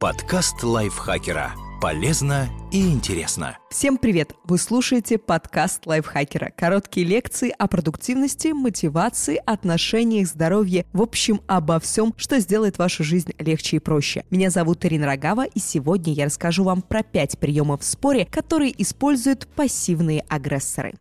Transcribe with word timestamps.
Подкаст 0.00 0.62
лайфхакера. 0.62 1.52
Полезно 1.78 2.48
и 2.72 2.90
интересно. 2.90 3.58
Всем 3.70 3.98
привет! 3.98 4.32
Вы 4.44 4.56
слушаете 4.56 5.18
подкаст 5.18 5.86
лайфхакера. 5.86 6.54
Короткие 6.56 7.06
лекции 7.06 7.54
о 7.58 7.68
продуктивности, 7.68 8.48
мотивации, 8.48 9.38
отношениях, 9.44 10.26
здоровье. 10.26 10.86
В 10.94 11.02
общем, 11.02 11.42
обо 11.46 11.78
всем, 11.80 12.14
что 12.16 12.38
сделает 12.38 12.78
вашу 12.78 13.04
жизнь 13.04 13.32
легче 13.38 13.76
и 13.76 13.78
проще. 13.78 14.24
Меня 14.30 14.48
зовут 14.48 14.86
Ирина 14.86 15.04
Рогава, 15.04 15.44
и 15.44 15.58
сегодня 15.58 16.14
я 16.14 16.24
расскажу 16.24 16.64
вам 16.64 16.80
про 16.80 17.02
пять 17.02 17.38
приемов 17.38 17.82
в 17.82 17.84
споре, 17.84 18.24
которые 18.24 18.72
используют 18.80 19.48
пассивные 19.48 20.24
агрессоры. 20.30 20.94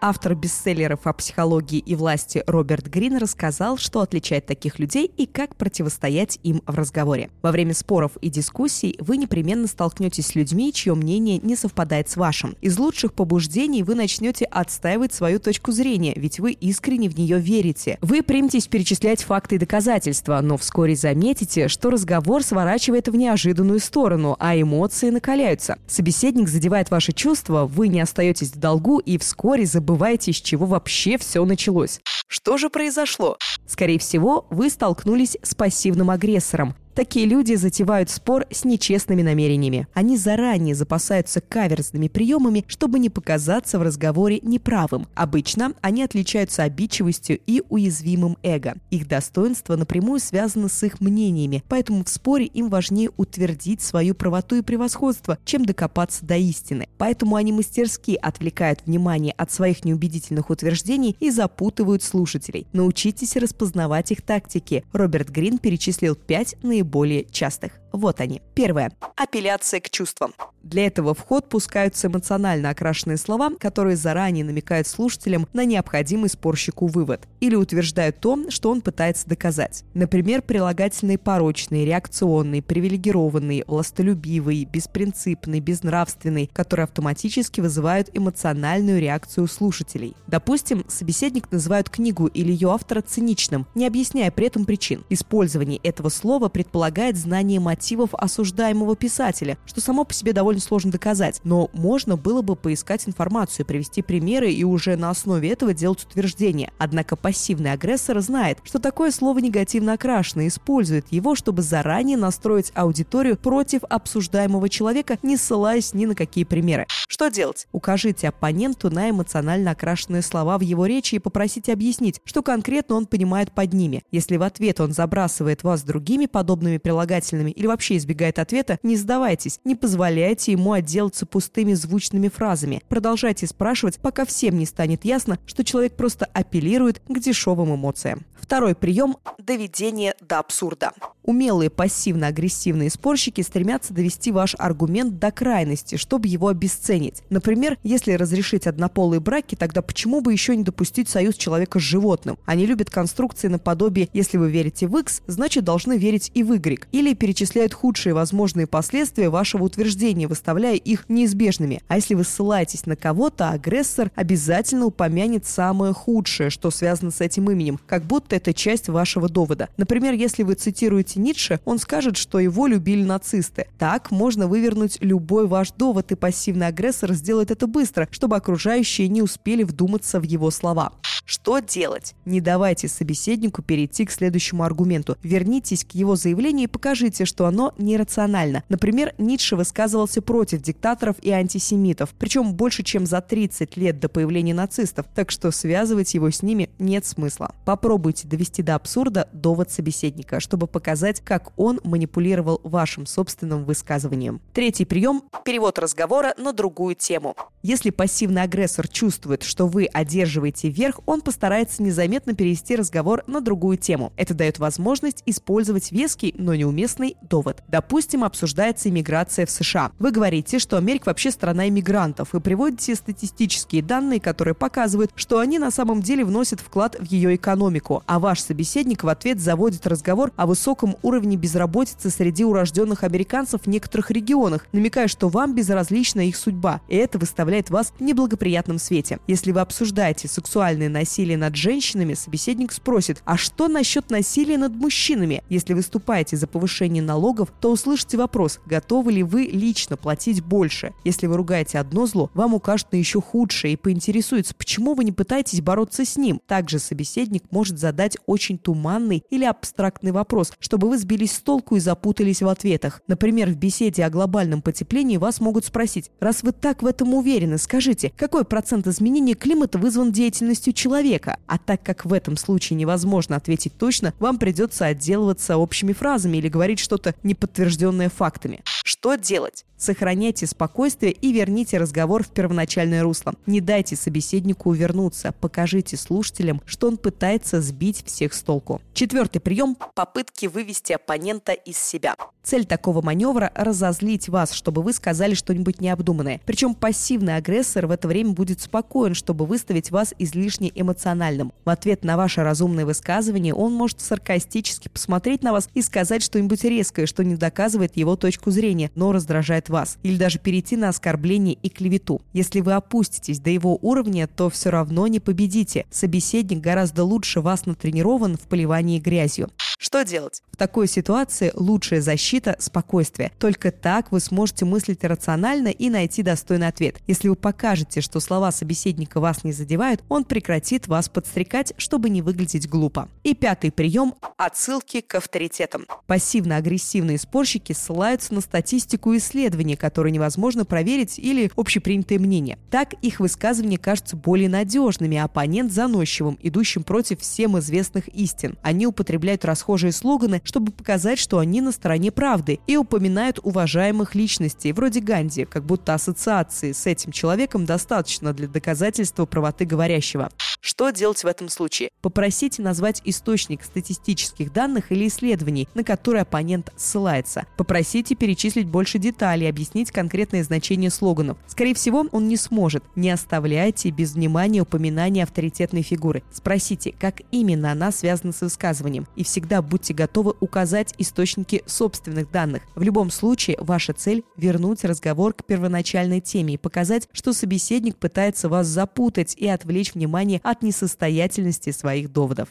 Автор 0.00 0.36
бестселлеров 0.36 1.08
о 1.08 1.12
психологии 1.12 1.80
и 1.80 1.96
власти 1.96 2.44
Роберт 2.46 2.86
Грин 2.86 3.16
рассказал, 3.16 3.78
что 3.78 4.00
отличает 4.00 4.46
таких 4.46 4.78
людей 4.78 5.10
и 5.16 5.26
как 5.26 5.56
противостоять 5.56 6.38
им 6.44 6.62
в 6.66 6.74
разговоре. 6.76 7.30
Во 7.42 7.50
время 7.50 7.74
споров 7.74 8.12
и 8.20 8.30
дискуссий 8.30 8.96
вы 9.00 9.16
непременно 9.16 9.66
столкнетесь 9.66 10.28
с 10.28 10.34
людьми, 10.36 10.72
чье 10.72 10.94
мнение 10.94 11.38
не 11.38 11.56
совпадает 11.56 12.08
с 12.08 12.16
вашим. 12.16 12.56
Из 12.60 12.78
лучших 12.78 13.12
побуждений 13.12 13.82
вы 13.82 13.96
начнете 13.96 14.44
отстаивать 14.44 15.12
свою 15.12 15.40
точку 15.40 15.72
зрения, 15.72 16.12
ведь 16.14 16.38
вы 16.38 16.52
искренне 16.52 17.08
в 17.08 17.18
нее 17.18 17.40
верите. 17.40 17.98
Вы 18.00 18.22
приметесь 18.22 18.68
перечислять 18.68 19.24
факты 19.24 19.56
и 19.56 19.58
доказательства, 19.58 20.40
но 20.40 20.56
вскоре 20.56 20.94
заметите, 20.94 21.66
что 21.66 21.90
разговор 21.90 22.44
сворачивает 22.44 23.08
в 23.08 23.16
неожиданную 23.16 23.80
сторону, 23.80 24.36
а 24.38 24.60
эмоции 24.60 25.10
накаляются. 25.10 25.76
Собеседник 25.88 26.48
задевает 26.48 26.92
ваши 26.92 27.12
чувства, 27.12 27.66
вы 27.66 27.88
не 27.88 28.00
остаетесь 28.00 28.52
в 28.52 28.60
долгу 28.60 29.00
и 29.00 29.18
вскоре 29.18 29.66
забываете 29.66 29.87
забываете, 29.88 30.34
с 30.34 30.36
чего 30.36 30.66
вообще 30.66 31.16
все 31.16 31.42
началось. 31.46 32.00
Что 32.26 32.58
же 32.58 32.68
произошло? 32.68 33.38
Скорее 33.66 33.98
всего, 33.98 34.46
вы 34.50 34.68
столкнулись 34.68 35.38
с 35.42 35.54
пассивным 35.54 36.10
агрессором, 36.10 36.74
Такие 36.98 37.26
люди 37.26 37.54
затевают 37.54 38.10
спор 38.10 38.44
с 38.50 38.64
нечестными 38.64 39.22
намерениями. 39.22 39.86
Они 39.94 40.16
заранее 40.16 40.74
запасаются 40.74 41.40
каверзными 41.40 42.08
приемами, 42.08 42.64
чтобы 42.66 42.98
не 42.98 43.08
показаться 43.08 43.78
в 43.78 43.82
разговоре 43.82 44.40
неправым. 44.42 45.06
Обычно 45.14 45.74
они 45.80 46.02
отличаются 46.02 46.64
обидчивостью 46.64 47.38
и 47.46 47.62
уязвимым 47.68 48.36
эго. 48.42 48.74
Их 48.90 49.06
достоинство 49.06 49.76
напрямую 49.76 50.18
связано 50.18 50.68
с 50.68 50.82
их 50.82 51.00
мнениями, 51.00 51.62
поэтому 51.68 52.02
в 52.02 52.08
споре 52.08 52.46
им 52.46 52.68
важнее 52.68 53.10
утвердить 53.16 53.80
свою 53.80 54.16
правоту 54.16 54.56
и 54.56 54.62
превосходство, 54.62 55.38
чем 55.44 55.64
докопаться 55.66 56.26
до 56.26 56.34
истины. 56.34 56.88
Поэтому 56.98 57.36
они 57.36 57.52
мастерски 57.52 58.18
отвлекают 58.20 58.82
внимание 58.86 59.34
от 59.36 59.52
своих 59.52 59.84
неубедительных 59.84 60.50
утверждений 60.50 61.16
и 61.20 61.30
запутывают 61.30 62.02
слушателей. 62.02 62.66
Научитесь 62.72 63.36
распознавать 63.36 64.10
их 64.10 64.22
тактики. 64.22 64.82
Роберт 64.92 65.28
Грин 65.28 65.58
перечислил 65.58 66.16
пять 66.16 66.56
наиболее 66.64 66.87
наиболее 66.88 67.24
частых. 67.30 67.72
Вот 67.92 68.20
они. 68.20 68.42
Первое. 68.54 68.92
Апелляция 69.16 69.80
к 69.80 69.90
чувствам. 69.90 70.34
Для 70.62 70.86
этого 70.86 71.14
в 71.14 71.20
ход 71.20 71.48
пускаются 71.48 72.08
эмоционально 72.08 72.70
окрашенные 72.70 73.16
слова, 73.16 73.50
которые 73.58 73.96
заранее 73.96 74.44
намекают 74.44 74.86
слушателям 74.86 75.48
на 75.54 75.64
необходимый 75.64 76.28
спорщику 76.28 76.86
вывод 76.86 77.26
или 77.40 77.54
утверждают 77.54 78.20
то, 78.20 78.50
что 78.50 78.70
он 78.70 78.82
пытается 78.82 79.26
доказать. 79.26 79.84
Например, 79.94 80.42
прилагательные 80.42 81.16
порочные, 81.16 81.86
реакционные, 81.86 82.60
привилегированные, 82.62 83.64
властолюбивые, 83.66 84.64
беспринципные, 84.66 85.60
безнравственные, 85.60 86.48
которые 86.48 86.84
автоматически 86.84 87.60
вызывают 87.60 88.10
эмоциональную 88.12 89.00
реакцию 89.00 89.46
слушателей. 89.46 90.14
Допустим, 90.26 90.84
собеседник 90.88 91.50
называют 91.50 91.88
книгу 91.88 92.26
или 92.26 92.52
ее 92.52 92.70
автора 92.72 93.00
циничным, 93.00 93.66
не 93.74 93.86
объясняя 93.86 94.30
при 94.30 94.48
этом 94.48 94.66
причин. 94.66 95.04
Использование 95.08 95.78
этого 95.82 96.10
слова 96.10 96.48
предполагает 96.48 97.16
знание 97.16 97.60
мотива 97.60 97.77
мотивов 97.78 98.10
осуждаемого 98.12 98.96
писателя, 98.96 99.56
что 99.64 99.80
само 99.80 100.02
по 100.02 100.12
себе 100.12 100.32
довольно 100.32 100.60
сложно 100.60 100.90
доказать. 100.90 101.40
Но 101.44 101.70
можно 101.72 102.16
было 102.16 102.42
бы 102.42 102.56
поискать 102.56 103.06
информацию, 103.06 103.64
привести 103.64 104.02
примеры 104.02 104.50
и 104.50 104.64
уже 104.64 104.96
на 104.96 105.10
основе 105.10 105.48
этого 105.50 105.72
делать 105.72 106.02
утверждения. 106.02 106.72
Однако 106.78 107.14
пассивный 107.14 107.70
агрессор 107.70 108.18
знает, 108.20 108.58
что 108.64 108.80
такое 108.80 109.12
слово 109.12 109.38
негативно 109.38 109.92
окрашено 109.92 110.42
и 110.42 110.48
использует 110.48 111.06
его, 111.12 111.36
чтобы 111.36 111.62
заранее 111.62 112.16
настроить 112.16 112.72
аудиторию 112.74 113.36
против 113.36 113.84
обсуждаемого 113.88 114.68
человека, 114.68 115.16
не 115.22 115.36
ссылаясь 115.36 115.94
ни 115.94 116.06
на 116.06 116.16
какие 116.16 116.42
примеры. 116.42 116.86
Что 117.06 117.28
делать? 117.28 117.68
Укажите 117.70 118.28
оппоненту 118.28 118.90
на 118.90 119.08
эмоционально 119.10 119.70
окрашенные 119.70 120.22
слова 120.22 120.58
в 120.58 120.62
его 120.62 120.84
речи 120.84 121.14
и 121.14 121.20
попросите 121.20 121.72
объяснить, 121.72 122.20
что 122.24 122.42
конкретно 122.42 122.96
он 122.96 123.06
понимает 123.06 123.52
под 123.52 123.72
ними. 123.72 124.02
Если 124.10 124.36
в 124.36 124.42
ответ 124.42 124.80
он 124.80 124.92
забрасывает 124.92 125.62
вас 125.62 125.84
другими 125.84 126.26
подобными 126.26 126.78
прилагательными 126.78 127.52
или 127.52 127.67
вообще 127.68 127.96
избегает 127.96 128.38
ответа, 128.38 128.78
не 128.82 128.96
сдавайтесь, 128.96 129.60
не 129.64 129.76
позволяйте 129.76 130.52
ему 130.52 130.72
отделаться 130.72 131.24
пустыми 131.24 131.74
звучными 131.74 132.28
фразами. 132.28 132.82
Продолжайте 132.88 133.46
спрашивать, 133.46 133.98
пока 134.00 134.24
всем 134.24 134.58
не 134.58 134.66
станет 134.66 135.04
ясно, 135.04 135.38
что 135.46 135.64
человек 135.64 135.94
просто 135.94 136.26
апеллирует 136.32 137.00
к 137.08 137.18
дешевым 137.18 137.74
эмоциям. 137.74 138.24
Второй 138.40 138.74
прием– 138.74 139.16
доведение 139.38 140.14
до 140.20 140.38
абсурда. 140.38 140.92
Умелые 141.22 141.68
пассивно-агрессивные 141.68 142.88
спорщики 142.88 143.42
стремятся 143.42 143.92
довести 143.92 144.32
ваш 144.32 144.54
аргумент 144.58 145.18
до 145.18 145.30
крайности, 145.30 145.96
чтобы 145.96 146.28
его 146.28 146.48
обесценить. 146.48 147.22
Например, 147.28 147.76
если 147.82 148.12
разрешить 148.12 148.66
однополые 148.66 149.20
браки, 149.20 149.54
тогда 149.54 149.82
почему 149.82 150.22
бы 150.22 150.32
еще 150.32 150.56
не 150.56 150.62
допустить 150.62 151.10
союз 151.10 151.34
человека 151.34 151.78
с 151.78 151.82
животным? 151.82 152.38
Они 152.46 152.64
любят 152.64 152.88
конструкции 152.88 153.48
наподобие 153.48 154.08
«если 154.14 154.38
вы 154.38 154.50
верите 154.50 154.86
в 154.86 154.96
X, 154.96 155.20
значит 155.26 155.64
должны 155.64 155.98
верить 155.98 156.30
и 156.32 156.42
в 156.42 156.54
Y». 156.54 156.88
Или 156.92 157.12
перечисляют 157.58 157.74
худшие 157.74 158.14
возможные 158.14 158.66
последствия 158.66 159.30
вашего 159.30 159.64
утверждения, 159.64 160.28
выставляя 160.28 160.76
их 160.76 161.08
неизбежными. 161.08 161.82
А 161.88 161.96
если 161.96 162.14
вы 162.14 162.24
ссылаетесь 162.24 162.86
на 162.86 162.94
кого-то, 162.94 163.50
агрессор 163.50 164.10
обязательно 164.14 164.86
упомянет 164.86 165.44
самое 165.44 165.92
худшее, 165.92 166.50
что 166.50 166.70
связано 166.70 167.10
с 167.10 167.20
этим 167.20 167.50
именем, 167.50 167.80
как 167.86 168.04
будто 168.04 168.36
это 168.36 168.54
часть 168.54 168.88
вашего 168.88 169.28
довода. 169.28 169.68
Например, 169.76 170.14
если 170.14 170.44
вы 170.44 170.54
цитируете 170.54 171.20
Ницше, 171.20 171.60
он 171.64 171.78
скажет, 171.78 172.16
что 172.16 172.38
его 172.38 172.66
любили 172.68 173.02
нацисты. 173.02 173.66
Так 173.78 174.10
можно 174.10 174.46
вывернуть 174.46 174.98
любой 175.00 175.46
ваш 175.46 175.72
довод, 175.72 176.12
и 176.12 176.14
пассивный 176.14 176.68
агрессор 176.68 177.12
сделает 177.14 177.50
это 177.50 177.66
быстро, 177.66 178.06
чтобы 178.10 178.36
окружающие 178.36 179.08
не 179.08 179.22
успели 179.22 179.64
вдуматься 179.64 180.20
в 180.20 180.22
его 180.22 180.50
слова. 180.50 180.92
Что 181.30 181.58
делать? 181.58 182.14
Не 182.24 182.40
давайте 182.40 182.88
собеседнику 182.88 183.60
перейти 183.60 184.06
к 184.06 184.10
следующему 184.10 184.62
аргументу. 184.62 185.18
Вернитесь 185.22 185.84
к 185.84 185.92
его 185.92 186.16
заявлению 186.16 186.64
и 186.64 186.72
покажите, 186.72 187.26
что 187.26 187.44
оно 187.48 187.74
нерационально. 187.78 188.62
Например, 188.68 189.14
Ницше 189.18 189.56
высказывался 189.56 190.22
против 190.22 190.62
диктаторов 190.62 191.16
и 191.20 191.30
антисемитов, 191.30 192.14
причем 192.18 192.54
больше, 192.54 192.82
чем 192.82 193.06
за 193.06 193.20
30 193.20 193.76
лет 193.76 194.00
до 194.00 194.08
появления 194.08 194.54
нацистов, 194.54 195.06
так 195.14 195.30
что 195.30 195.50
связывать 195.50 196.14
его 196.14 196.30
с 196.30 196.42
ними 196.42 196.70
нет 196.78 197.06
смысла. 197.06 197.54
Попробуйте 197.64 198.28
довести 198.28 198.62
до 198.62 198.74
абсурда 198.74 199.28
довод 199.32 199.70
собеседника, 199.70 200.40
чтобы 200.40 200.66
показать, 200.66 201.20
как 201.20 201.52
он 201.56 201.80
манипулировал 201.84 202.60
вашим 202.62 203.06
собственным 203.06 203.64
высказыванием. 203.64 204.40
Третий 204.52 204.84
прием– 204.84 205.22
перевод 205.44 205.78
разговора 205.78 206.34
на 206.38 206.52
другую 206.52 206.94
тему. 206.94 207.34
Если 207.62 207.90
пассивный 207.90 208.42
агрессор 208.42 208.86
чувствует, 208.88 209.42
что 209.42 209.66
вы 209.66 209.86
одерживаете 209.86 210.68
верх, 210.68 211.00
он 211.06 211.20
постарается 211.20 211.82
незаметно 211.82 212.34
перевести 212.34 212.76
разговор 212.76 213.24
на 213.26 213.40
другую 213.40 213.78
тему. 213.78 214.12
Это 214.16 214.34
дает 214.34 214.58
возможность 214.58 215.22
использовать 215.26 215.90
веский, 215.92 216.34
но 216.36 216.54
неуместный 216.54 217.16
довод. 217.22 217.37
Допустим, 217.68 218.24
обсуждается 218.24 218.88
иммиграция 218.88 219.46
в 219.46 219.50
США. 219.50 219.92
Вы 219.98 220.10
говорите, 220.10 220.58
что 220.58 220.76
Америка 220.76 221.06
вообще 221.06 221.30
страна 221.30 221.68
иммигрантов 221.68 222.34
и 222.34 222.40
приводите 222.40 222.94
статистические 222.94 223.82
данные, 223.82 224.20
которые 224.20 224.54
показывают, 224.54 225.10
что 225.14 225.38
они 225.38 225.58
на 225.58 225.70
самом 225.70 226.02
деле 226.02 226.24
вносят 226.24 226.60
вклад 226.60 226.96
в 226.98 227.04
ее 227.04 227.34
экономику, 227.36 228.02
а 228.06 228.18
ваш 228.18 228.40
собеседник 228.40 229.04
в 229.04 229.08
ответ 229.08 229.40
заводит 229.40 229.86
разговор 229.86 230.32
о 230.36 230.46
высоком 230.46 230.96
уровне 231.02 231.36
безработицы 231.36 232.10
среди 232.10 232.44
урожденных 232.44 233.04
американцев 233.04 233.62
в 233.62 233.66
некоторых 233.68 234.10
регионах, 234.10 234.66
намекая, 234.72 235.08
что 235.08 235.28
вам 235.28 235.54
безразлична 235.54 236.26
их 236.28 236.36
судьба, 236.36 236.80
и 236.88 236.96
это 236.96 237.18
выставляет 237.18 237.70
вас 237.70 237.92
в 237.98 238.02
неблагоприятном 238.02 238.78
свете. 238.78 239.18
Если 239.26 239.52
вы 239.52 239.60
обсуждаете 239.60 240.28
сексуальное 240.28 240.88
насилие 240.88 241.36
над 241.36 241.54
женщинами, 241.54 242.14
собеседник 242.14 242.72
спросит, 242.72 243.22
а 243.24 243.36
что 243.36 243.68
насчет 243.68 244.10
насилия 244.10 244.58
над 244.58 244.72
мужчинами? 244.72 245.42
Если 245.48 245.74
выступаете 245.74 246.36
за 246.36 246.46
повышение 246.46 247.02
налогов, 247.02 247.27
налогов, 247.28 247.52
то 247.60 247.70
услышите 247.70 248.16
вопрос, 248.16 248.58
готовы 248.64 249.12
ли 249.12 249.22
вы 249.22 249.42
лично 249.42 249.96
платить 249.96 250.42
больше. 250.42 250.94
Если 251.04 251.26
вы 251.26 251.36
ругаете 251.36 251.78
одно 251.78 252.06
зло, 252.06 252.30
вам 252.32 252.54
укажут 252.54 252.92
на 252.92 252.96
еще 252.96 253.20
худшее 253.20 253.74
и 253.74 253.76
поинтересуются, 253.76 254.54
почему 254.54 254.94
вы 254.94 255.04
не 255.04 255.12
пытаетесь 255.12 255.60
бороться 255.60 256.04
с 256.04 256.16
ним. 256.16 256.40
Также 256.46 256.78
собеседник 256.78 257.44
может 257.50 257.78
задать 257.78 258.16
очень 258.26 258.58
туманный 258.58 259.22
или 259.30 259.44
абстрактный 259.44 260.12
вопрос, 260.12 260.52
чтобы 260.58 260.88
вы 260.88 260.96
сбились 260.96 261.32
с 261.32 261.40
толку 261.40 261.76
и 261.76 261.80
запутались 261.80 262.40
в 262.40 262.48
ответах. 262.48 263.02
Например, 263.08 263.50
в 263.50 263.56
беседе 263.56 264.04
о 264.04 264.10
глобальном 264.10 264.62
потеплении 264.62 265.18
вас 265.18 265.40
могут 265.40 265.66
спросить, 265.66 266.10
раз 266.20 266.42
вы 266.42 266.52
так 266.52 266.82
в 266.82 266.86
этом 266.86 267.12
уверены, 267.12 267.58
скажите, 267.58 268.12
какой 268.16 268.44
процент 268.44 268.86
изменения 268.86 269.34
климата 269.34 269.78
вызван 269.78 270.12
деятельностью 270.12 270.72
человека? 270.72 271.38
А 271.46 271.58
так 271.58 271.82
как 271.82 272.06
в 272.06 272.12
этом 272.12 272.36
случае 272.38 272.78
невозможно 272.78 273.36
ответить 273.36 273.76
точно, 273.76 274.14
вам 274.18 274.38
придется 274.38 274.86
отделываться 274.86 275.58
общими 275.58 275.92
фразами 275.92 276.38
или 276.38 276.48
говорить 276.48 276.78
что-то 276.78 277.14
неподтвержденное 277.24 278.08
фактами. 278.08 278.62
Что 278.84 279.14
делать? 279.16 279.64
Сохраняйте 279.78 280.44
спокойствие 280.48 281.12
и 281.12 281.32
верните 281.32 281.78
разговор 281.78 282.24
в 282.24 282.30
первоначальное 282.30 283.04
русло. 283.04 283.34
Не 283.46 283.60
дайте 283.60 283.94
собеседнику 283.94 284.70
увернуться, 284.70 285.32
покажите 285.40 285.96
слушателям, 285.96 286.60
что 286.66 286.88
он 286.88 286.96
пытается 286.96 287.62
сбить 287.62 288.04
всех 288.04 288.34
с 288.34 288.42
толку. 288.42 288.82
Четвертый 288.92 289.38
прием– 289.38 289.76
попытки 289.94 290.46
вывести 290.46 290.92
оппонента 290.94 291.52
из 291.52 291.78
себя. 291.78 292.16
Цель 292.42 292.66
такого 292.66 293.02
маневра– 293.02 293.52
разозлить 293.54 294.28
вас, 294.28 294.52
чтобы 294.52 294.82
вы 294.82 294.92
сказали 294.92 295.34
что-нибудь 295.34 295.80
необдуманное. 295.80 296.40
Причем 296.44 296.74
пассивный 296.74 297.36
агрессор 297.36 297.86
в 297.86 297.92
это 297.92 298.08
время 298.08 298.30
будет 298.30 298.60
спокоен, 298.60 299.14
чтобы 299.14 299.46
выставить 299.46 299.92
вас 299.92 300.12
излишне 300.18 300.72
эмоциональным. 300.74 301.52
В 301.64 301.70
ответ 301.70 302.02
на 302.02 302.16
ваше 302.16 302.42
разумное 302.42 302.84
высказывание 302.84 303.54
он 303.54 303.74
может 303.74 304.00
саркастически 304.00 304.88
посмотреть 304.88 305.44
на 305.44 305.52
вас 305.52 305.68
и 305.74 305.82
сказать 305.82 306.24
что-нибудь 306.24 306.64
резкое, 306.64 307.06
что 307.06 307.22
не 307.22 307.36
доказывает 307.36 307.96
его 307.96 308.16
точку 308.16 308.50
зрения, 308.50 308.90
но 308.96 309.12
раздражает 309.12 309.67
вас, 309.68 309.98
или 310.02 310.16
даже 310.16 310.38
перейти 310.38 310.76
на 310.76 310.88
оскорбление 310.88 311.54
и 311.54 311.68
клевету. 311.68 312.22
Если 312.32 312.60
вы 312.60 312.74
опуститесь 312.74 313.40
до 313.40 313.50
его 313.50 313.78
уровня, 313.80 314.26
то 314.26 314.50
все 314.50 314.70
равно 314.70 315.06
не 315.06 315.20
победите. 315.20 315.86
Собеседник 315.90 316.60
гораздо 316.60 317.04
лучше 317.04 317.40
вас 317.40 317.66
натренирован 317.66 318.36
в 318.36 318.42
поливании 318.42 318.98
грязью. 318.98 319.50
Что 319.80 320.02
делать? 320.02 320.42
В 320.50 320.56
такой 320.56 320.88
ситуации 320.88 321.52
лучшая 321.54 322.00
защита– 322.00 322.56
спокойствие. 322.58 323.30
Только 323.38 323.70
так 323.70 324.10
вы 324.10 324.18
сможете 324.18 324.64
мыслить 324.64 325.04
рационально 325.04 325.68
и 325.68 325.88
найти 325.88 326.24
достойный 326.24 326.66
ответ. 326.66 326.96
Если 327.06 327.28
вы 327.28 327.36
покажете, 327.36 328.00
что 328.00 328.18
слова 328.18 328.50
собеседника 328.50 329.20
вас 329.20 329.44
не 329.44 329.52
задевают, 329.52 330.02
он 330.08 330.24
прекратит 330.24 330.88
вас 330.88 331.08
подстрекать, 331.08 331.74
чтобы 331.76 332.10
не 332.10 332.22
выглядеть 332.22 332.68
глупо. 332.68 333.08
И 333.22 333.34
пятый 333.34 333.70
прием– 333.70 334.14
отсылки 334.36 335.00
к 335.00 335.14
авторитетам. 335.14 335.86
Пассивно-агрессивные 336.06 337.18
спорщики 337.18 337.72
ссылаются 337.72 338.34
на 338.34 338.40
статистику 338.40 339.16
исследований, 339.16 339.38
которые 339.76 340.12
невозможно 340.12 340.64
проверить 340.64 341.18
или 341.18 341.50
общепринятое 341.56 342.18
мнение. 342.18 342.58
Так 342.70 342.94
их 343.02 343.20
высказывания 343.20 343.78
кажутся 343.78 344.16
более 344.16 344.48
надежными, 344.48 345.16
а 345.16 345.24
оппонент 345.24 345.72
заносчивым, 345.72 346.38
идущим 346.42 346.82
против 346.82 347.20
всем 347.20 347.58
известных 347.58 348.08
истин. 348.08 348.58
Они 348.62 348.86
употребляют 348.86 349.44
расхожие 349.44 349.92
слоганы, 349.92 350.40
чтобы 350.44 350.72
показать, 350.72 351.18
что 351.18 351.38
они 351.38 351.60
на 351.60 351.72
стороне 351.72 352.10
правды, 352.10 352.60
и 352.66 352.76
упоминают 352.76 353.38
уважаемых 353.42 354.14
личностей, 354.14 354.72
вроде 354.72 355.00
Ганди, 355.00 355.44
как 355.44 355.64
будто 355.64 355.94
ассоциации 355.94 356.72
с 356.72 356.86
этим 356.86 357.12
человеком 357.12 357.64
достаточно 357.64 358.32
для 358.32 358.48
доказательства 358.48 359.26
правоты 359.26 359.64
говорящего. 359.64 360.30
Что 360.60 360.90
делать 360.90 361.22
в 361.22 361.26
этом 361.26 361.48
случае? 361.48 361.90
Попросите 362.02 362.62
назвать 362.62 363.00
источник 363.04 363.62
статистических 363.62 364.52
данных 364.52 364.92
или 364.92 365.06
исследований, 365.06 365.68
на 365.74 365.84
которые 365.84 366.22
оппонент 366.22 366.72
ссылается. 366.76 367.46
Попросите 367.56 368.14
перечислить 368.14 368.66
больше 368.66 368.98
деталей, 368.98 369.47
объяснить 369.48 369.90
конкретное 369.90 370.42
значение 370.42 370.90
слоганов. 370.90 371.38
Скорее 371.46 371.74
всего, 371.74 372.06
он 372.12 372.28
не 372.28 372.36
сможет. 372.36 372.84
Не 372.96 373.10
оставляйте 373.10 373.90
без 373.90 374.14
внимания 374.14 374.62
упоминания 374.62 375.22
авторитетной 375.22 375.82
фигуры. 375.82 376.22
Спросите, 376.32 376.94
как 376.98 377.22
именно 377.30 377.72
она 377.72 377.92
связана 377.92 378.32
с 378.32 378.40
высказыванием. 378.40 379.06
И 379.16 379.24
всегда 379.24 379.62
будьте 379.62 379.94
готовы 379.94 380.34
указать 380.40 380.94
источники 380.98 381.62
собственных 381.66 382.30
данных. 382.30 382.62
В 382.74 382.82
любом 382.82 383.10
случае, 383.10 383.56
ваша 383.60 383.92
цель– 383.92 384.24
вернуть 384.36 384.84
разговор 384.84 385.32
к 385.34 385.44
первоначальной 385.44 386.20
теме 386.20 386.54
и 386.54 386.58
показать, 386.58 387.08
что 387.12 387.32
собеседник 387.32 387.96
пытается 387.96 388.48
вас 388.48 388.66
запутать 388.66 389.34
и 389.36 389.46
отвлечь 389.48 389.94
внимание 389.94 390.40
от 390.42 390.62
несостоятельности 390.62 391.70
своих 391.70 392.12
доводов. 392.12 392.48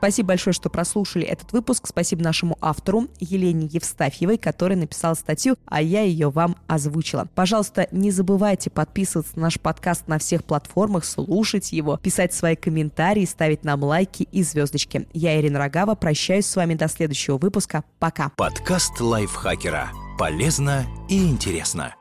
Спасибо 0.00 0.28
большое, 0.28 0.54
что 0.54 0.70
прослушали 0.70 1.26
этот 1.26 1.52
выпуск. 1.52 1.86
Спасибо 1.86 2.22
нашему 2.22 2.56
автору 2.62 3.08
Елене 3.18 3.68
Евстафьевой, 3.70 4.38
которая 4.38 4.78
написала 4.78 5.12
статью, 5.12 5.56
а 5.66 5.82
я 5.82 6.00
ее 6.00 6.30
вам 6.30 6.56
озвучила. 6.66 7.28
Пожалуйста, 7.34 7.86
не 7.90 8.10
забывайте 8.10 8.70
подписываться 8.70 9.32
на 9.36 9.42
наш 9.42 9.60
подкаст 9.60 10.08
на 10.08 10.18
всех 10.18 10.42
платформах, 10.44 11.04
слушать 11.04 11.72
его, 11.72 11.98
писать 11.98 12.32
свои 12.32 12.56
комментарии, 12.56 13.26
ставить 13.26 13.62
нам 13.62 13.82
лайки 13.82 14.22
и 14.32 14.42
звездочки. 14.42 15.06
Я 15.12 15.38
Ирина 15.38 15.58
Рогава, 15.58 15.94
прощаюсь 15.96 16.46
с 16.46 16.56
вами 16.56 16.76
до 16.76 16.88
следующего 16.88 17.36
выпуска. 17.36 17.84
Пока. 17.98 18.30
Подкаст 18.30 18.98
лайфхакера. 19.00 19.90
Полезно 20.18 20.86
и 21.10 21.28
интересно. 21.28 21.94